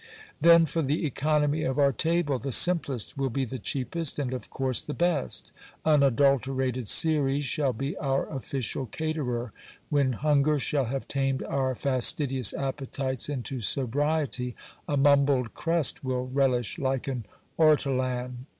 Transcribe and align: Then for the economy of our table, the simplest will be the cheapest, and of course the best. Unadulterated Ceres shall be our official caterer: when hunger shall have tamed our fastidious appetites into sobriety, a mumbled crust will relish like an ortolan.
Then 0.41 0.65
for 0.65 0.81
the 0.81 1.05
economy 1.05 1.61
of 1.61 1.77
our 1.77 1.91
table, 1.91 2.39
the 2.39 2.51
simplest 2.51 3.19
will 3.19 3.29
be 3.29 3.45
the 3.45 3.59
cheapest, 3.59 4.17
and 4.17 4.33
of 4.33 4.49
course 4.49 4.81
the 4.81 4.95
best. 4.95 5.51
Unadulterated 5.85 6.87
Ceres 6.87 7.45
shall 7.45 7.71
be 7.71 7.95
our 7.97 8.27
official 8.35 8.87
caterer: 8.87 9.53
when 9.91 10.13
hunger 10.13 10.57
shall 10.57 10.85
have 10.85 11.07
tamed 11.07 11.43
our 11.43 11.75
fastidious 11.75 12.51
appetites 12.51 13.29
into 13.29 13.61
sobriety, 13.61 14.55
a 14.89 14.97
mumbled 14.97 15.53
crust 15.53 16.03
will 16.03 16.25
relish 16.27 16.79
like 16.79 17.07
an 17.07 17.25
ortolan. 17.59 18.47